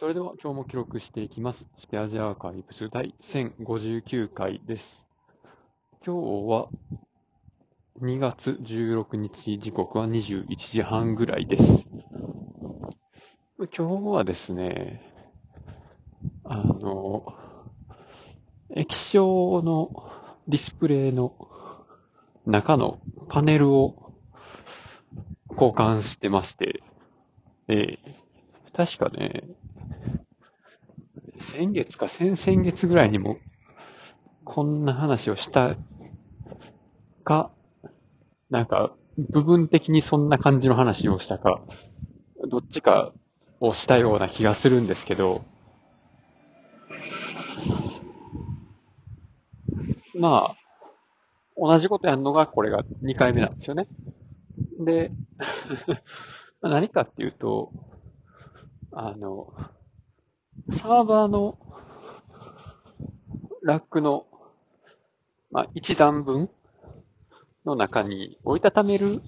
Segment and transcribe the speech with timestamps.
[0.00, 1.66] それでは今日も記録していきます。
[1.76, 5.04] スペアジアーカイブス第1059回です。
[6.06, 6.68] 今日は
[8.00, 11.88] 2月16日時刻は21時半ぐらいです。
[13.58, 15.02] 今日はですね、
[16.44, 17.34] あの、
[18.76, 19.90] 液晶の
[20.46, 21.34] ディスプレイの
[22.46, 24.12] 中のパネルを
[25.50, 26.84] 交換してまして、
[27.66, 28.28] えー
[28.78, 29.42] 確かね、
[31.48, 33.38] 先月か先々月ぐらいにも、
[34.44, 35.76] こんな話をした
[37.24, 37.50] か、
[38.50, 38.94] なんか、
[39.32, 41.62] 部分的にそんな感じの話をしたか、
[42.50, 43.14] どっちか
[43.60, 45.42] をしたような気がするんですけど、
[50.14, 50.56] まあ、
[51.56, 53.88] 同じことやるのがこれが2回目なんですよね。
[54.78, 55.12] で、
[56.60, 57.72] 何かっていうと、
[58.92, 59.50] あの、
[60.70, 61.58] サーバーの
[63.62, 64.26] ラックの、
[65.50, 66.50] まあ、一段分
[67.64, 69.22] の中に折りたためる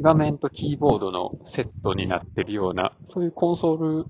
[0.00, 4.06] 画面とキーボードのセットになってるような、そういうコンソール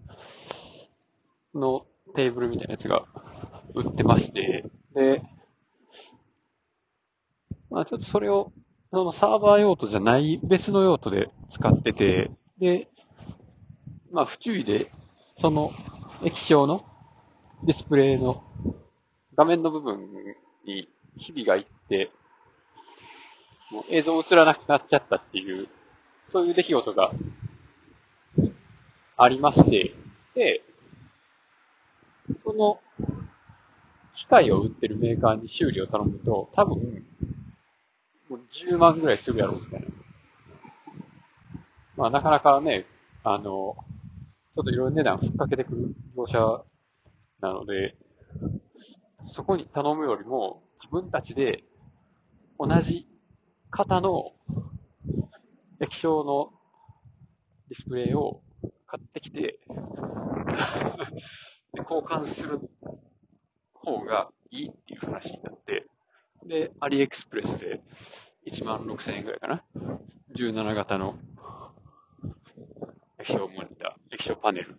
[1.55, 3.05] のテーブルみたいなやつが
[3.75, 5.23] 売ってまして、で、
[7.71, 8.53] まあちょっとそれを、
[8.91, 12.89] そのサーバー用途じゃない別の用途で使ってて、で、
[14.15, 14.93] まあ不注意で、
[15.41, 15.73] その
[16.23, 16.87] 液晶の
[17.65, 18.45] ディスプレイの
[19.37, 20.09] 画面の部分
[20.65, 22.13] にひびがいって、
[23.73, 25.67] もう映像映らなくなっちゃったっていう、
[26.31, 27.11] そういう出来事が
[29.17, 29.93] ありまして、
[30.37, 30.63] で、
[32.45, 32.79] その
[34.15, 37.05] 機械を売ってるメーカーに修理を頼むと、多分、
[38.31, 39.87] もう10万ぐらいするやろうみたいな。
[41.97, 42.87] まあなかなかね、
[43.25, 43.75] あの、
[44.55, 46.65] ちょっといろいろ値段ふっかけてくる業者
[47.41, 47.97] なので、
[49.25, 51.65] そこに頼むよりも自分たちで
[52.57, 53.09] 同じ
[53.73, 54.31] 型の
[55.81, 56.53] 液晶の
[57.69, 58.43] ディスプレイを
[58.87, 59.59] 買ってきて、
[61.77, 62.61] 交換する
[63.75, 65.89] 方がいいっていう話になって、
[66.47, 67.83] で、アリエクスプレスで
[68.47, 69.65] 1万6千円ぐらいかな
[70.37, 71.19] ？17型の
[74.25, 74.77] ニター、液晶パネル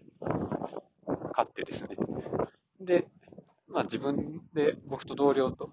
[1.34, 1.90] 買ってですね。
[2.82, 3.08] で、
[3.68, 5.70] まあ自分で僕と同僚と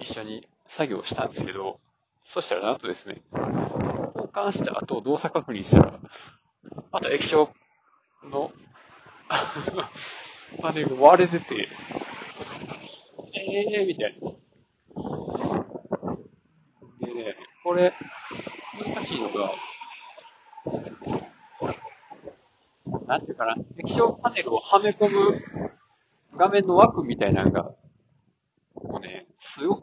[0.00, 1.80] 一緒に作業したんですけど、
[2.26, 3.22] そしたらなんとですね、
[4.14, 6.00] 交換した後動作確認したら、
[6.90, 7.50] また液晶
[8.24, 8.52] の
[10.60, 11.68] パネルが割れてて、
[13.34, 14.30] えーみたいな。
[17.06, 17.92] でね、これ、
[18.84, 19.52] 難しいのが、
[23.12, 25.44] なんていうかな、液晶パネルをはめ込む
[26.34, 27.74] 画面の枠みたいなのが、
[28.74, 29.82] もうね、すご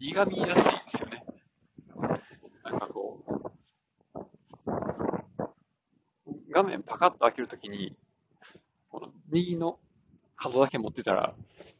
[0.00, 1.24] 歪みやすいんですよね。
[2.64, 3.22] なんかこ
[4.66, 4.72] う、
[6.50, 7.96] 画面パカッと開けるときに、
[8.90, 9.78] この右の
[10.34, 11.36] 角だけ持ってたら、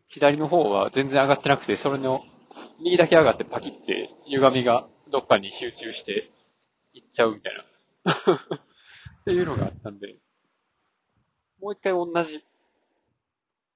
[0.07, 2.23] 左の方は全然上がってなくて、それの
[2.79, 6.31] 右だけ上がってパキって歪みがどっかに集中して
[6.93, 7.53] いっちゃうみたい
[8.05, 8.15] な。
[9.23, 10.19] っていうのがあったんで、
[11.69, 12.43] もう一回同じ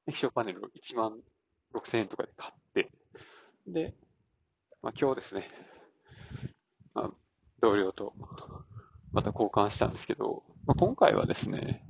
[0.07, 1.13] 液晶パネルを1万
[1.75, 2.91] 6千円とかで買って、
[3.67, 3.93] で、
[4.81, 5.51] まあ今日ですね、
[6.95, 7.11] まあ、
[7.61, 8.15] 同僚と
[9.13, 11.85] また交換したんですけど、まあ、今回はですね、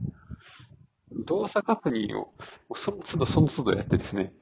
[1.25, 2.35] 動作確認を
[2.75, 4.33] その都度その都度やってですね、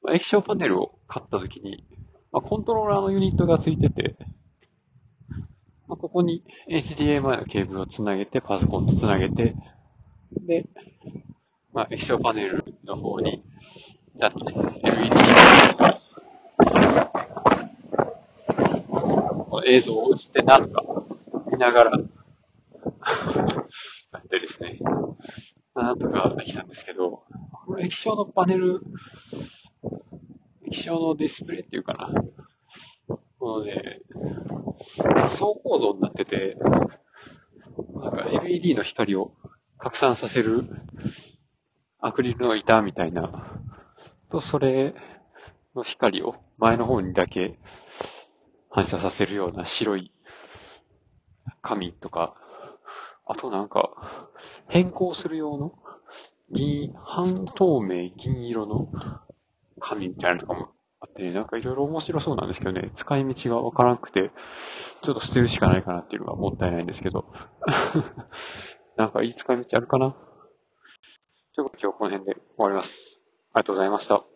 [0.00, 1.82] まあ、液晶パネルを買った時に、
[2.30, 4.14] まあ、コントローラーのユニットがついてて、
[5.86, 9.54] まあ、ここに HDMI のケーブルをつなげて、パソコンとつなげて、
[10.40, 10.66] で、
[11.72, 13.44] まあ、液晶パネルの方に、
[14.18, 15.10] ちゃんとね、LED
[19.50, 20.82] の映像を映ってなるか
[21.50, 21.90] 見ながら
[24.12, 24.78] やってですね、
[25.74, 27.24] なんとかできたんですけど、
[27.66, 28.80] この液晶のパネル、
[30.66, 32.10] 液晶のディスプレイっていうかな、
[33.44, 34.00] このね、
[35.18, 36.56] 多層構造になってて、
[37.94, 39.34] なんか LED の光を
[39.76, 40.64] 拡散させる
[41.98, 43.60] アクリルの板みたいな、
[44.30, 44.94] と、それ
[45.74, 47.58] の光を前の方にだけ
[48.70, 50.10] 反射させるような白い
[51.60, 52.34] 紙とか、
[53.26, 53.90] あとなんか
[54.68, 55.74] 変更する用の
[56.50, 58.90] 銀、半透明銀色の
[59.80, 60.74] 紙みたいなのとかも
[61.16, 64.32] で、なんかいろいろ面白そうなんですけどね、使い道がわからなくて、
[65.02, 67.26] ちょっと捨てるしかないかなっていうのがもったいないんですけど。
[68.96, 70.14] なんかいい使い道あるかな？
[71.54, 73.20] ということで今日この辺で終わります。
[73.52, 74.33] ありがとうございました。